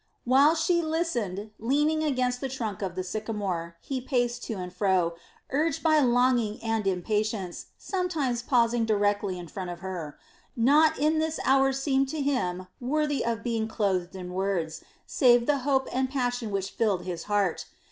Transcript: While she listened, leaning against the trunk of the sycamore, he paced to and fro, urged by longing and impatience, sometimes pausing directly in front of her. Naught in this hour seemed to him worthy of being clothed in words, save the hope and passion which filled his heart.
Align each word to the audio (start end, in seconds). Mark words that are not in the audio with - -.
While 0.25 0.55
she 0.55 0.81
listened, 0.81 1.51
leaning 1.59 2.03
against 2.03 2.41
the 2.41 2.49
trunk 2.49 2.81
of 2.81 2.95
the 2.95 3.03
sycamore, 3.03 3.77
he 3.81 4.01
paced 4.01 4.43
to 4.45 4.55
and 4.55 4.73
fro, 4.73 5.13
urged 5.51 5.83
by 5.83 5.99
longing 5.99 6.59
and 6.63 6.87
impatience, 6.87 7.67
sometimes 7.77 8.41
pausing 8.41 8.83
directly 8.83 9.37
in 9.37 9.47
front 9.47 9.69
of 9.69 9.81
her. 9.81 10.17
Naught 10.55 10.97
in 10.97 11.19
this 11.19 11.39
hour 11.45 11.71
seemed 11.71 12.09
to 12.09 12.19
him 12.19 12.65
worthy 12.79 13.23
of 13.23 13.43
being 13.43 13.67
clothed 13.67 14.15
in 14.15 14.33
words, 14.33 14.83
save 15.05 15.45
the 15.45 15.59
hope 15.59 15.87
and 15.95 16.09
passion 16.09 16.49
which 16.49 16.71
filled 16.71 17.03
his 17.03 17.25
heart. 17.25 17.67